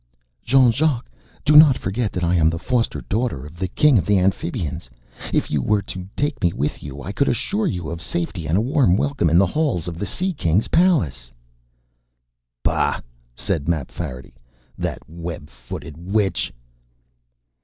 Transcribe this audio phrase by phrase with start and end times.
[0.43, 1.11] "Jean Jacques,
[1.45, 4.89] do not forget that I am the foster daughter of the King of the Amphibians!
[5.31, 8.57] If you were to take me with you, I could assure you of safety and
[8.57, 11.31] a warm welcome in the halls of the Sea King's Palace!"
[12.63, 13.01] "Pah!"
[13.35, 14.33] said Mapfarity.
[14.75, 16.51] "That web footed witch!"